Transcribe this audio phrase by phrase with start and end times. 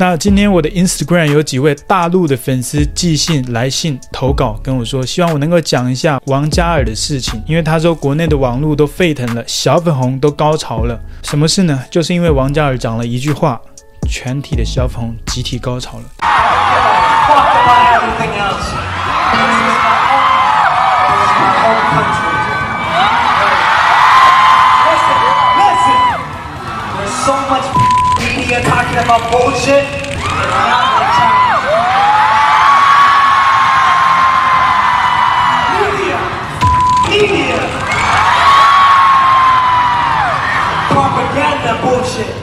[0.00, 11.00] 那今天我的 Instagram 有几位大陆的粉丝寄信来信投稿跟我说，希望我能够讲一下王嘉尔的事情，因为他说国内的网络都沸腾了，小粉红都高潮了。
[11.24, 11.82] 什么事呢？
[11.90, 13.60] 就是因为王嘉尔讲了一句话，
[14.08, 16.04] 全体的小粉红集体高潮了。
[28.68, 29.84] talking about bullshit.
[35.72, 36.18] Media.
[37.08, 37.60] Media.
[40.92, 42.34] Propaganda bullshit.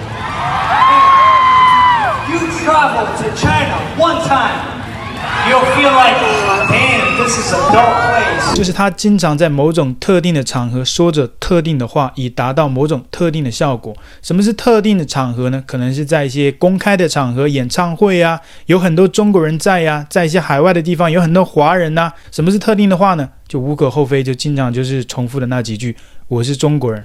[2.26, 4.60] You travel to China one time,
[5.48, 6.18] you'll feel like,
[6.70, 8.15] damn, this is adult.
[8.56, 13.94] 就是他经常在某种特定的场合说着特定的话，以达到某种特定的效果。
[14.22, 15.62] 什么是特定的场合呢？
[15.68, 23.30] 可能是在一些公开的场合，演唱会啊，有很多中国人在呀、在一些海外的地方有很多华人呐、什么是特定的话呢？
[23.46, 25.98] 就无可厚非，就经常就是重复的那几句
[26.30, 27.04] ：“我是中国人。”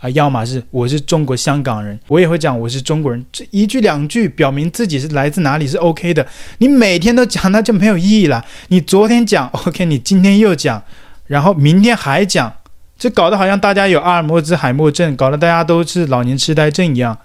[0.00, 6.26] 啊，要么是我是中国香港人，我也会讲我是中国人，这一句两句表明自己是来自哪里是 OK 的。
[6.56, 8.42] 你每天都讲，那就没有意义了。
[8.68, 10.82] 你昨天讲 OK，你今天又讲，
[11.26, 12.50] 然后明天还讲，
[12.98, 17.18] 这搞得好像大家有阿尔兹海默症，搞得大家都是老年痴呆症一样。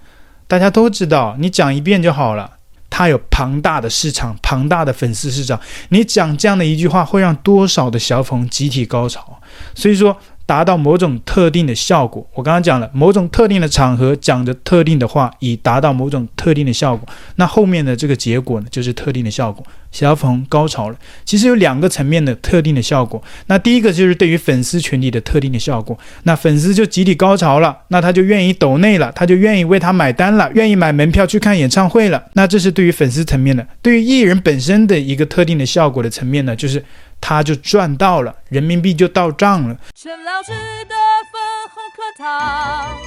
[0.45, 2.52] 大家都知道，你讲一遍就好了。
[2.89, 5.58] 他有庞大的市场，庞大的粉丝市场，
[5.89, 9.42] 你讲这样的一句话，会让多少的小粉集体高潮？
[9.73, 10.17] 所以说。
[10.46, 12.28] 达到某种特定的效果。
[12.34, 17.08] 我刚刚讲了，某种特定的场合讲着特定的话，以达到某种特定的效果。
[17.38, 19.66] 那后面的这个结果呢，就是特定的效果。
[19.92, 20.98] 小粉红高潮了。
[21.23, 23.23] 其实有两个层面的特定的效果。
[23.48, 25.98] 那第一个就是对于粉丝群体的特定的效果。
[26.23, 32.22] 那粉丝就集体高潮了，那他就愿意抖内了，他就愿意为他买单了，愿意买门票去看演唱会了。
[32.34, 33.66] 那这是对于粉丝层面的。
[33.82, 36.84] 对于艺人本身的一个特定的效果的层面呢，就是。
[37.19, 39.75] 他就赚到了，人民币就到账了。
[39.95, 40.52] 陈老师
[40.87, 40.95] 的
[41.31, 41.42] 粉
[41.73, 42.98] 红课堂，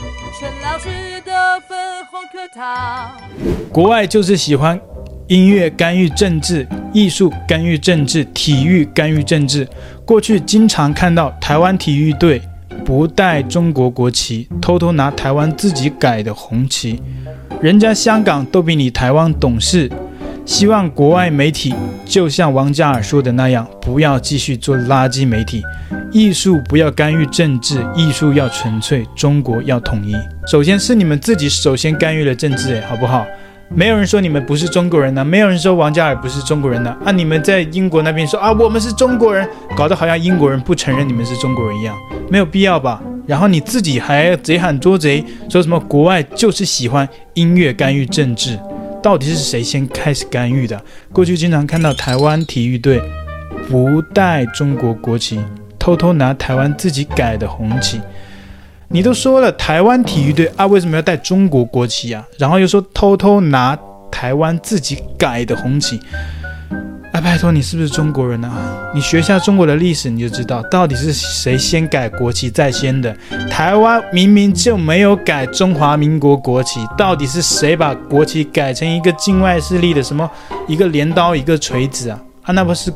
[0.41, 0.89] 陈老师
[1.25, 1.79] 的粉
[2.11, 3.13] 红课堂。
[3.73, 4.81] 国外就是喜欢
[5.29, 9.69] 音乐干预政治，艺术干预政治，体育干预政治。
[10.05, 12.43] 过去经常看到台湾体育队
[12.85, 17.01] 不带中国国旗，偷偷拿台湾自己改的红旗。
[17.61, 19.91] 人家香港都比你台湾懂事。
[20.49, 21.75] 希望国外媒体
[22.07, 25.63] 就像王嘉尔说的那样，不要继续做垃圾媒体。
[26.11, 30.17] 艺术不要干预政治，艺术要纯粹，中国要统一。
[30.51, 33.27] 首先是你们自己首先干预了政治，诶，好不好？
[33.69, 36.97] 没有人说你们不是中国人呢，没有人说王嘉尔不是中国人呢。
[37.05, 41.95] 啊，你们在英国那边说啊，我们是中国人，搞得好像英国人不承认你们是中国人一样，
[42.31, 43.03] 没有必要吧？
[43.27, 48.59] 然后你自己还贼喊捉贼，说什么国外就是喜欢音乐干预政治。
[49.09, 50.79] 到底是谁先开始干预的？
[51.15, 53.01] 过去经常看到台湾体育队
[53.67, 55.41] 不带中国国旗，
[55.79, 57.99] 偷偷拿台湾自己改的红旗。
[58.89, 62.23] 你都说了台湾体育队啊，为什么要带中国国旗啊？
[62.37, 63.75] 然后又说偷偷拿
[64.11, 65.99] 台湾自己改的红旗。
[67.21, 68.51] 拜托你是不是中国人啊？
[68.95, 73.15] 你学一下中国的历史，你就知道到底是谁先改国旗在先的。
[73.51, 80.31] 台湾明明就没有改中华民国国旗，到底是谁把国旗改成一个境外势力的什么
[80.67, 82.21] 一个镰刀一个锤子啊？
[82.43, 82.93] 啊，那不是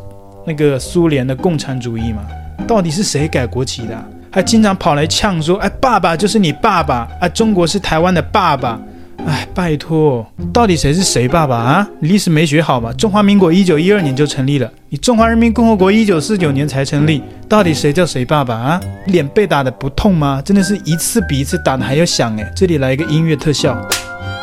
[0.47, 2.23] 那个苏联的共产主义吗？
[2.67, 3.97] 到底是谁改国旗的？
[4.31, 8.81] 还经常跑来呛说，哎，爸爸就是你爸爸啊，中国是台湾的爸爸。
[9.27, 11.89] 哎，拜托，到底谁是谁爸爸啊？
[12.01, 12.93] 历史没学好吧？
[12.95, 18.81] 中华民国一九一二年就成立了，你中华人民共和国一九四九年才成立，到底谁叫谁爸爸啊？
[19.07, 20.43] 脸被打得不痛吗？
[20.45, 22.53] 真的是一次比一次打得还要响哎！
[22.57, 23.81] 这里来一个音乐特效，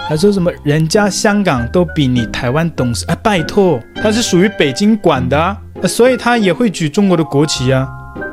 [0.08, 3.06] 还说什么人家香港都比你台湾懂事？
[3.08, 7.88] 哎，拜托，他是属于北京管的啊，所以他也会举中国的国旗啊，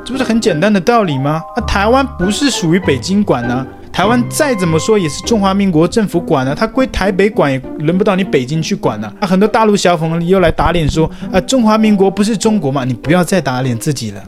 [0.05, 1.41] 这不是很简单的道理吗？
[1.57, 3.67] 那台湾不是属于北京管啊。
[3.97, 9.11] 台湾再怎么说也是中华民国政府管的，它归台北管也轮不到你北京去管呢。
[9.19, 12.85] 啊，很多大陆小粉又来打脸说啊，中华民国不是中国嘛？
[12.85, 14.23] 你不要再打脸自己了。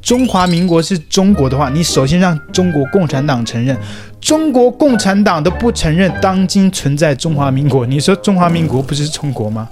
[0.00, 3.78] 中华民国是中国的话，你首先让中国共产党承认，
[4.20, 9.68] 中国共产党都不承认当今存在中华民国，你说中华民国不是中国吗？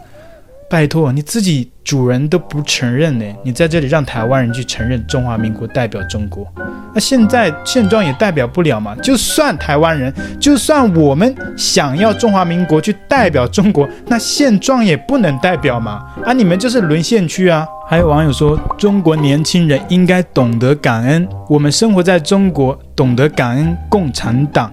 [0.70, 6.46] 拜托，你自己主人都不承认呢，你在这里让台湾人去承认中华民国代表中国，
[6.94, 8.94] 那现在现状也代表不了嘛。
[9.02, 16.06] 就算台湾人，就算我们想要中华民国去代表中国，那现状也不能代表嘛。
[16.24, 17.66] 啊，你们就是沦陷区啊！
[17.88, 24.72] 还有网友说，中国年轻人应该懂得感恩，我们生活在中国，懂得感恩共产党。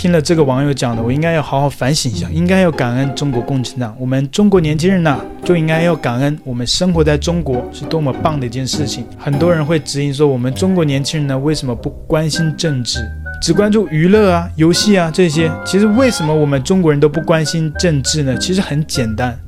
[0.00, 3.94] 听了这个网友讲的，我应该要好好反省一下，应该要感恩中国共产党。
[3.98, 9.04] 我们中国年轻人呐，就应该要感恩我们生活在中国是多么棒的一件事情。
[9.18, 12.98] 很多人会质疑说，我们中国年轻人呢，为什么不关心政治，
[13.42, 15.52] 只关注娱乐啊、游戏啊这些？
[15.66, 18.34] 其实为什么我们中国人都不关心政治呢？
[18.38, 19.38] 其实很简单，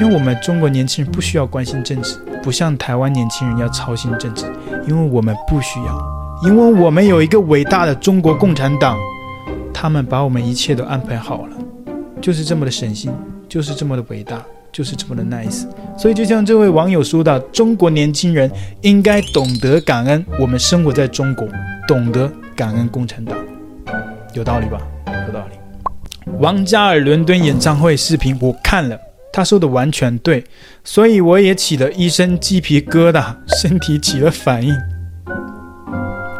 [0.00, 4.44] 因为我们中国年轻人不需要关心政治，不像台湾年轻人要操心政治，
[4.86, 6.14] 因为我们不需要。
[6.44, 8.96] 因为我们有一个伟大的中国共产党，
[9.74, 11.56] 他们把我们一切都安排好了，
[12.22, 13.12] 就是这么的省心，
[13.48, 14.42] 就是这么的伟大，
[14.72, 15.66] 就是这么的 nice。
[15.98, 18.50] 所以就像这位网友说的，中国年轻人
[18.82, 21.46] 应该懂得感恩，我们生活在中国，
[21.88, 23.36] 懂得感恩共产党，
[24.32, 24.78] 有道理吧？
[25.26, 26.32] 有道理。
[26.38, 28.98] 王嘉尔伦敦演唱会视频我看了，
[29.32, 30.42] 他说的完全对，
[30.82, 34.74] 所以我也起了一身鸡皮疙瘩，身体起了反应。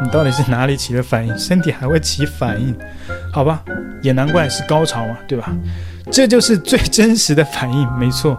[0.02, 1.38] 你到底是哪里起了反应？
[1.38, 2.75] 身体还会起反应？
[3.32, 3.62] 好吧，
[4.02, 5.52] 也难怪是高潮嘛，对吧？
[6.11, 8.38] 这就是最真实的反应，没错，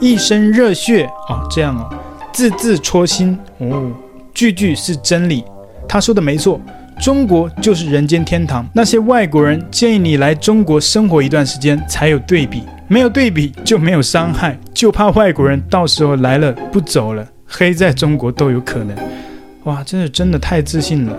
[0.00, 1.88] 一身热血啊，这样哦，
[2.32, 3.90] 字字戳心哦，
[4.34, 5.44] 句句是真理。
[5.88, 6.60] 他说的没错，
[7.00, 8.68] 中国就是人间天堂。
[8.74, 18.94] 那些外国人建议你来中国生活一段时间才有对比，没有对比就没有伤害，就怕外国人到时候来了不走了，黑在中国都有可能。
[19.68, 21.14] 哇，真的真的太自信了！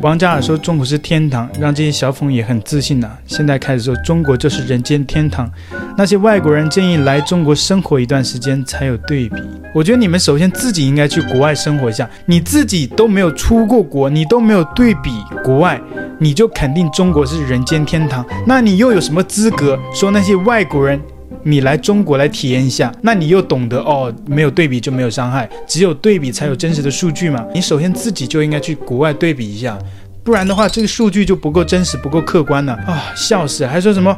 [0.00, 5.50] 王嘉尔说中国是天堂，让这些小粉也很自信呐、现在开始说中国就是人间天堂，
[5.96, 9.42] 那些外国人建议来中国生活一段时间才有对比。
[9.74, 15.10] 我觉得你们首先自己应该去国外生活一下，你自己都没有出过国，你都没有对比
[15.42, 15.80] 国外，
[16.20, 21.00] 你就肯定中国是人间天堂，那你又有什么资格说那些外国人？
[21.44, 27.44] 你来中国来体验一下，那你又懂得哦，没有对比就没有伤害，只有对比才有真实的数据嘛。
[27.54, 29.78] 你首先自己就应该去国外对比一下，
[30.22, 33.12] 不然的话，这个数据就不够真实，不够客观了啊！
[33.16, 34.16] 笑死，还说什么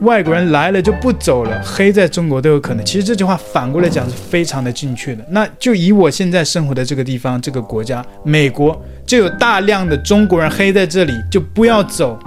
[0.00, 2.84] 外国人来了就不走了，黑在中国都有可能。
[2.84, 5.24] 其实这句话反过来讲是非常的正确的。
[5.30, 12.18] 那就以我现在生活的这个地方，这个国家，美国，就有大量的中国人黑在这里，就不要走。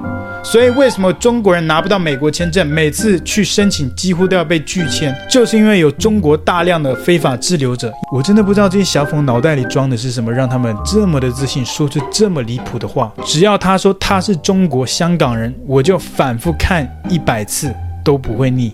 [0.42, 2.66] 所以为什么中国人拿不到美国签证？
[2.66, 7.92] 每次去申请几乎都要被拒签，就是因为有中国大量的非法滞留者。
[8.10, 13.12] 我真的不知道这些小粉脑袋里装的是什么，让他们这么的自信，说出这么离谱的话。
[13.26, 17.70] 只要他说他是中国香港人，我就反复看一百次
[18.02, 18.74] 都不会腻。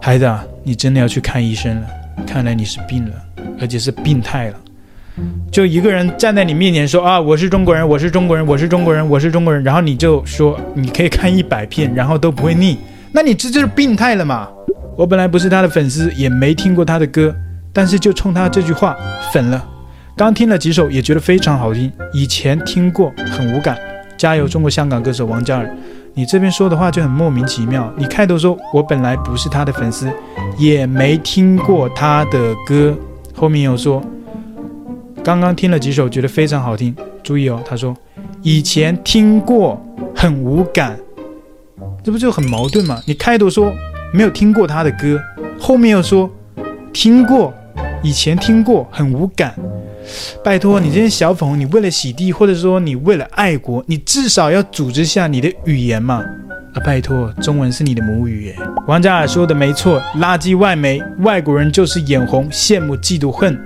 [0.00, 1.86] 孩子啊，你真的要去看医生了，
[2.26, 3.14] 看来你是病了，
[3.60, 4.54] 而且是病态了。
[5.50, 12.78] 就一个人站在你面前说啊，我是中国人，我是中国人，我是中国人，我是中国人，然后你就说你可以看一百遍，然后都不会腻，
[13.12, 14.48] 那你这就是病态了嘛？
[14.96, 17.34] 我本来不是他的粉丝，也没听过他的歌，
[17.72, 18.96] 但是就冲他这句话
[19.32, 19.62] 粉了。
[20.16, 23.76] 刚听了几首也觉得非常好听，以前听过很无感。
[24.16, 25.76] 加油，中国香港歌手王嘉尔，
[26.14, 27.92] 你这边说的话就很莫名其妙。
[27.96, 30.10] 你开头说我本来不是他的粉丝，
[30.56, 32.96] 也没听过他的歌，
[33.34, 34.02] 后面又说。
[35.24, 36.94] 刚刚听了几首，觉得非常好听。
[37.22, 37.96] 注意哦，他说
[38.42, 39.80] 以前听过，
[40.16, 40.98] 很无感，
[42.02, 43.00] 这不就很矛盾吗？
[43.06, 43.72] 你开头说
[44.12, 45.20] 没有听过他的歌，
[45.60, 46.28] 后面又说
[46.92, 47.54] 听过，
[48.02, 49.54] 以前听过，很无感。
[50.42, 56.16] 拜托你这些小粉红，你为了洗地，或者说你为了爱国，你至少要组织下你的语言嘛。
[56.74, 58.56] 啊，拜托，中文是你的母语耶。
[58.88, 63.56] 王嘉尔说的没错，垃圾外媒，外国人就是眼红、羡慕、嫉妒、恨。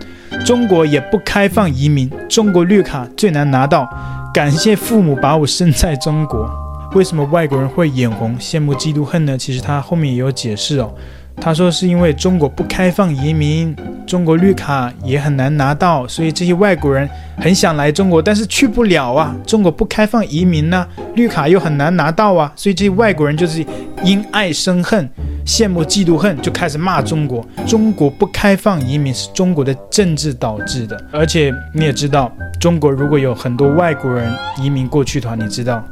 [0.47, 3.85] 中国也不开放移民，中国绿卡最难拿到。
[4.33, 6.49] 感谢父母把我生在中国。
[6.95, 9.37] 为什么外国人会眼红、羡慕、嫉妒、恨呢？
[9.37, 10.95] 其实他后面也有解释哦。
[11.41, 13.75] 他说是因为中国不开放移民，
[14.07, 19.37] 中国绿卡也很难拿到，所以这些外国人很想来中国，但是去不了啊。
[19.47, 23.65] 中国不开放移民呢，绿卡又很难拿到啊，所以这些外国人就是
[24.03, 25.09] 因爱生恨。
[25.47, 27.47] 羡慕、嫉妒、恨，就开始骂中国。
[27.69, 34.29] 中国不开放移民是中国的政治导致的，而且你也知道，中国如果有很多外国人
[34.61, 35.85] 移民过去的话，你知道，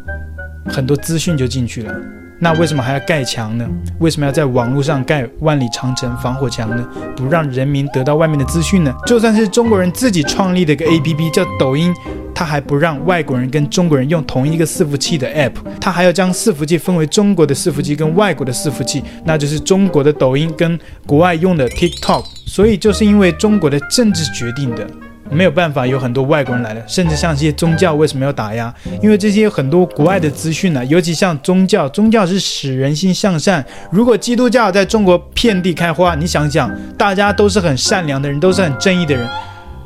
[0.67, 1.95] 很多资讯就进去了。
[2.41, 3.67] 那为什么还要盖墙呢？
[4.01, 6.87] 为什么要在网络上盖万里长城防火墙呢？
[7.17, 8.95] 不让人民得到外面的资讯呢？
[9.07, 11.95] 就算是中国人自己创立的一个 APP 叫抖音。
[12.37, 20.77] 他还不让外国人跟中国人用同一个伺服器的 app，他还要将伺服器分为中国的伺服器跟外国的伺服器，那就是中国的抖音跟
[21.07, 22.25] 国外用的 TikTok。
[22.45, 24.85] 所以就是因为中国的政治决定的，
[25.31, 26.83] 没有办法有很多外国人来了。
[26.87, 28.73] 甚至像这些宗教为什么要打压？
[29.03, 33.65] 因为这些很多国外的资讯呢，尤其像宗教，宗教是使人心向善。
[33.91, 39.29] 如果基督教在中国遍地开花，你想想，大家都是很善良的人，都是很正义的人，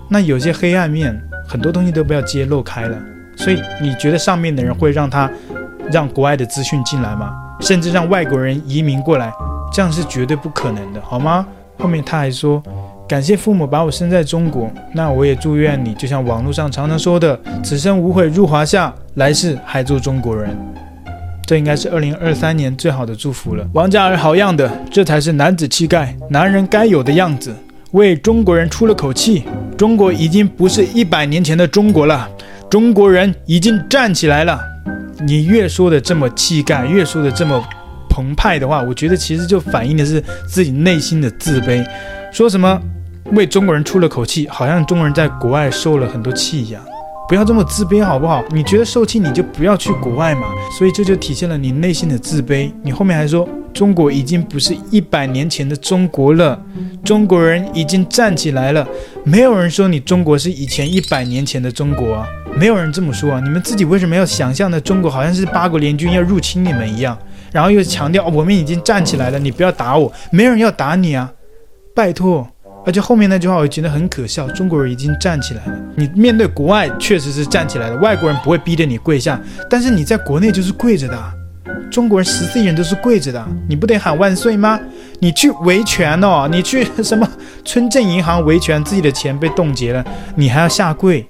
[0.08, 1.18] 那有些黑暗面。
[1.50, 2.98] 很多东西都不要揭露开了，
[3.34, 5.30] 所以你觉得上面的人会让他
[5.90, 7.32] 让国外的资讯进来吗？
[7.58, 9.32] 甚至让外国人移民过来，
[9.72, 11.46] 这样是绝对不可能的，好吗？
[11.78, 12.62] 后面他还说。
[13.08, 20.54] 感谢父母把我生在中国，那我也祝愿你，就像网络上常常说的，此生无悔入华夏，来世还做中国人。
[21.46, 23.66] 这应该是二零二三年最好的祝福了。
[23.72, 27.50] 王嘉尔好样的，这才是男子气概，男人该有的样子，
[27.92, 29.44] 为中国人出了口气。
[29.78, 32.28] 中国已经不是一百年前的中国了，
[32.68, 34.60] 中国人已经站起来了。
[35.26, 37.64] 你越说的这么气概，越说的这么
[38.10, 41.82] 澎湃的话，我觉得其实就反映的是自己内心的自卑。
[42.30, 42.78] 说什么？
[43.32, 46.82] 为中国人出了口气，好像中国人在国外受了很多气一样。
[47.28, 48.42] 不要这么自卑，好不好？
[48.50, 50.46] 你觉得受气，你就不要去国外嘛。
[50.78, 52.72] 所以这就体现了你内心的自卑。
[52.82, 56.58] 你后面还说，中国已经不是一百年前的中国了，
[57.04, 58.86] 中国人已经站起来了。
[59.24, 63.40] 没有人说你中国是以前一百年前的中国啊，没有人这么说啊。
[63.44, 67.16] 你们自己为什么要想象的中国好像是八国联军要入侵你们一样？
[67.52, 71.30] 然后又强调我们已经站起来了，你不要打我，没人要打你啊，
[71.94, 72.48] 拜托。
[72.88, 75.72] 而且后面那句话我觉得很可笑，中国人已经站起来了。
[75.94, 81.34] 你面对国外确实是站起来了，外国人不会逼着你跪下，但是你在国内就是跪着的。
[81.90, 84.80] 中国人十四亿人都是跪着的，你不得喊万岁吗？
[85.20, 87.28] 你去维权哦，你去什么
[87.62, 90.02] 村镇银行维权，自己的钱被冻结了，
[90.34, 91.26] 你还要下跪？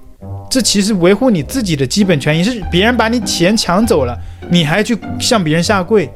[0.49, 4.17] 这其实维护你自己的基本权益，是别人把你钱抢走了，
[4.49, 6.09] 你还去向别人下跪？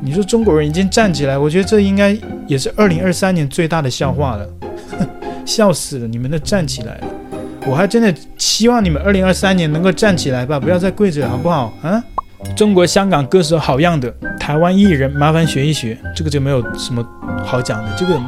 [0.00, 4.48] 你说中国人已经站起来，我觉得这应该也是二零二三年最大的笑话了，
[5.44, 6.06] 笑死了！
[6.06, 7.06] 你们都站起来了，
[7.66, 11.72] 我还真的希望你们二零二三年能够站起来吧，不要再跪着了，好不好？
[11.82, 12.02] 啊，
[12.56, 17.06] 中国香港歌手好样的，台湾艺人麻烦学一学，这个就没有什么
[17.44, 18.18] 好讲的，这个。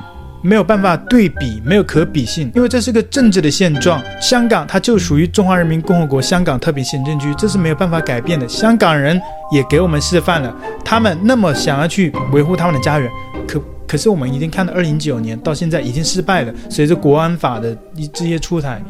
[0.42, 4.02] 没有办法对比，没有可比性，因为这是个政治的现状。
[4.20, 8.48] 香港它就属于中华人民共和国香港特别行政区，这是没有办法改变的。
[8.48, 9.20] 香港人
[9.52, 10.54] 也给我们示范了，
[10.84, 13.10] 他们那么想要去维护他们的家园，
[13.46, 16.54] 可可是我们已经看到二零一九年到现在已经失败了。
[16.68, 18.82] 随着国安法的一这些出台，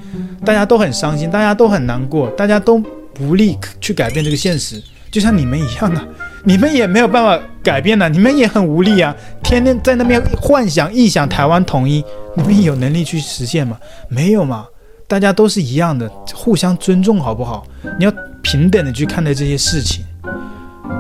[0.45, 2.83] 大家都很伤心，大家都很难过，大家都
[3.19, 4.81] 无力去改变这个现实，
[5.11, 6.07] 就像你们一样啊。
[6.45, 9.15] 你们也没有办法改变呐，你们也很无力啊！
[9.43, 12.03] 天天在那边幻想、臆想台湾统一，
[12.35, 13.77] 你们有能力去实现吗？
[14.09, 14.67] 没有嘛！
[15.07, 17.67] 大家都是一样的，互相尊重好不好？
[17.99, 20.05] 你要平等的去看待这些事情，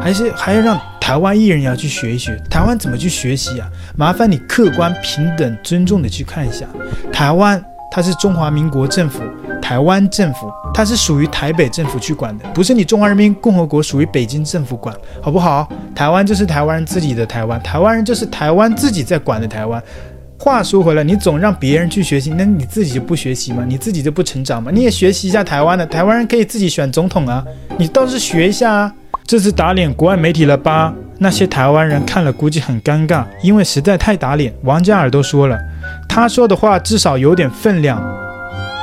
[0.00, 2.36] 还是还要让台湾艺人也要去学一学？
[2.50, 3.70] 台湾怎么去学习啊？
[3.96, 6.66] 麻烦你客观、平等、尊重的去看一下，
[7.12, 9.22] 台湾它是中华民国政府。
[9.70, 15.68] 台湾政府它是属于台北政府去管的，不是你中华人民共和国属于北京政府管，好不好？
[15.94, 19.80] 台湾就是台湾人自己的台湾，台湾人就是台湾自己在管的台湾。
[20.36, 23.64] 话说回来，你总让别人去学习，那你自己就不学习吗？
[23.64, 24.72] 你自己就不成长吗？
[24.74, 27.44] 你也学习一下台湾的，台湾人可以自己选总统啊，
[27.78, 28.92] 你倒是学一下啊。
[29.24, 30.92] 这次打脸国外媒体了吧？
[31.18, 34.52] 那些台湾人看了估计很尴尬，因为实在太打脸。
[34.64, 35.56] 王嘉尔都说了，
[36.08, 38.02] 他说的话至少有点分量。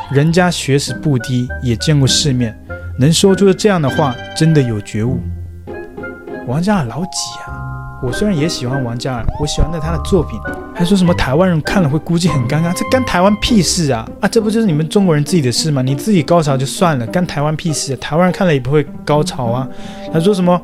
[0.10, 2.58] 人家学识不低，也见过世面，
[2.98, 5.20] 能说出这样的话，真的有觉悟。
[6.48, 7.60] 王嘉尔老几啊？
[8.02, 10.40] 我虽然也喜欢王嘉尔，我喜欢的他的作品，
[10.74, 14.08] 还说什么台湾人看了会估计很尴尬，这干台湾屁事啊！
[14.22, 15.82] 啊，这不就是你们中国人自己的事吗？
[15.82, 17.98] 你自己高潮就算了，干台湾屁事啊？
[18.00, 19.68] 台湾人看了也不会高潮啊。
[20.14, 20.62] 他说什么？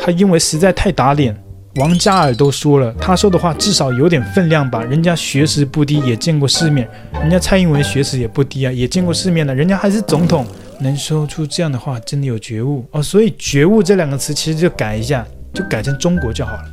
[0.00, 1.43] 他因为实在太打脸。
[1.76, 4.84] 王嘉尔都说了，他说的话至少有点分量吧。
[4.84, 6.88] 人家学识不低，也见过世面。
[7.20, 9.52] 人家蔡英文学识也不低啊，也见过世面的。
[9.52, 10.46] 人家还是总统，
[10.78, 13.02] 能说出这样的话，真的有觉悟哦。
[13.02, 16.64] 所以“觉悟”这两个词其实就改一下，就改成“中国”就好了。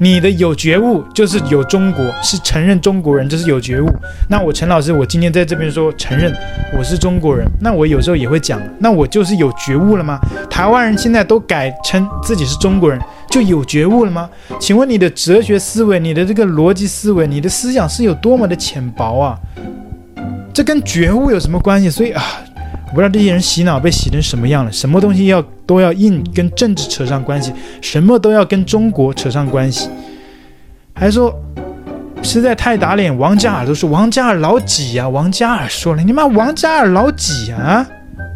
[0.00, 3.86] 你的有觉悟就是有中国，是承认中国人，就是有觉悟。
[4.28, 6.34] 那我陈老师，我今天在这边说承认
[6.76, 10.18] 我是中国人，那我有时候也会讲，那我就是有觉悟了吗？
[10.48, 12.98] 台湾人现在都改称自己是中国人。
[13.30, 14.28] 就有觉悟了吗？
[14.58, 19.38] 请问你的哲学思维、你的这个逻辑思维、你的思想是有多么的浅薄啊？
[20.52, 21.88] 这跟觉悟有什么关系？
[21.88, 22.22] 所以啊，
[22.88, 24.72] 我不知道这些人洗脑被洗成什么样了。
[24.72, 29.88] 什么东西要都要硬跟政治扯上关系，什么都要跟中国扯上关系，
[30.92, 31.32] 还说
[32.22, 33.16] 实在太打脸。
[33.16, 35.08] 王嘉尔都说王嘉尔老几呀？
[35.08, 37.86] 王嘉尔说了，你妈王嘉尔老几啊？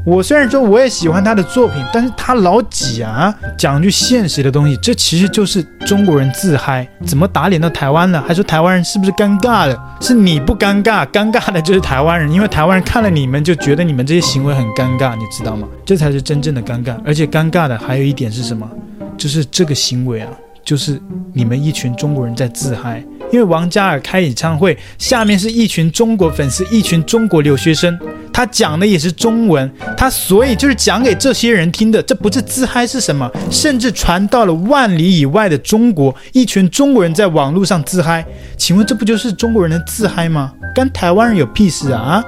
[0.07, 3.35] 我虽然说我也喜欢他的作品，但是他老挤啊！
[3.57, 6.87] 讲句现实的东西，这其实就是中国人自嗨。
[7.07, 8.23] 怎么打脸到台湾了？
[8.29, 9.99] 还说台湾人是不是尴尬了？
[10.03, 15.67] 是你不尴尬，尴尬的就是台湾人，因为台湾人看了你们就觉得你们这些行为很尴尬，你知道吗？
[15.87, 16.95] 这才是真正的尴尬。
[17.03, 18.69] 而且尴尬的还有一点是什么？
[19.17, 20.29] 就是这个行为啊，
[20.63, 21.01] 就是
[21.33, 23.03] 你们一群中国人在自嗨。
[23.35, 27.99] 因为王嘉尔开演唱会，下面是一群中国粉丝，一群中国留学生。
[28.33, 33.29] 他讲的也是中文，他所以就是讲给这些人听的，这不是自嗨是什么？
[33.51, 38.25] 甚至传到了万里以外的中国，一群中国人在网络上自嗨，
[38.57, 40.53] 请问这不就是中国人的自嗨吗？
[40.73, 42.25] 跟台湾人有屁事啊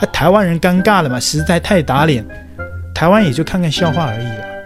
[0.00, 0.06] 啊！
[0.12, 2.26] 台湾人尴尬了嘛，实在太打脸，
[2.92, 4.49] 台湾也就看看笑话而已了。